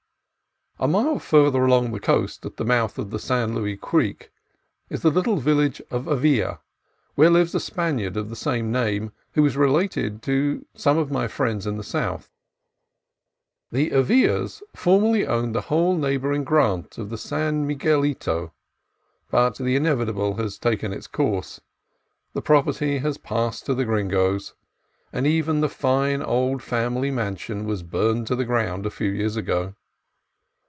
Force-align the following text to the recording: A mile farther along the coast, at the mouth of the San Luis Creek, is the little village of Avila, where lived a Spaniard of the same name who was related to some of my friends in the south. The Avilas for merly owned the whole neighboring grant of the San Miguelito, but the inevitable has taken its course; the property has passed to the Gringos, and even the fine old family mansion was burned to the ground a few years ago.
A 0.79 0.87
mile 0.87 1.19
farther 1.19 1.63
along 1.63 1.91
the 1.91 1.99
coast, 1.99 2.43
at 2.43 2.57
the 2.57 2.65
mouth 2.65 2.97
of 2.97 3.11
the 3.11 3.19
San 3.19 3.53
Luis 3.53 3.77
Creek, 3.79 4.31
is 4.89 5.03
the 5.03 5.11
little 5.11 5.35
village 5.37 5.79
of 5.91 6.07
Avila, 6.07 6.59
where 7.13 7.29
lived 7.29 7.53
a 7.53 7.59
Spaniard 7.59 8.17
of 8.17 8.29
the 8.29 8.35
same 8.35 8.71
name 8.71 9.11
who 9.33 9.43
was 9.43 9.55
related 9.55 10.23
to 10.23 10.65
some 10.73 10.97
of 10.97 11.11
my 11.11 11.27
friends 11.27 11.67
in 11.67 11.77
the 11.77 11.83
south. 11.83 12.31
The 13.71 13.91
Avilas 13.91 14.63
for 14.75 14.99
merly 14.99 15.27
owned 15.27 15.53
the 15.53 15.61
whole 15.61 15.95
neighboring 15.95 16.43
grant 16.43 16.97
of 16.97 17.09
the 17.11 17.17
San 17.17 17.67
Miguelito, 17.67 18.51
but 19.29 19.57
the 19.57 19.75
inevitable 19.75 20.37
has 20.37 20.57
taken 20.57 20.91
its 20.91 21.05
course; 21.05 21.61
the 22.33 22.41
property 22.41 22.97
has 22.97 23.19
passed 23.19 23.67
to 23.67 23.75
the 23.75 23.85
Gringos, 23.85 24.55
and 25.13 25.27
even 25.27 25.61
the 25.61 25.69
fine 25.69 26.23
old 26.23 26.63
family 26.63 27.11
mansion 27.11 27.65
was 27.65 27.83
burned 27.83 28.25
to 28.25 28.35
the 28.35 28.45
ground 28.45 28.87
a 28.87 28.89
few 28.89 29.11
years 29.11 29.35
ago. 29.37 29.75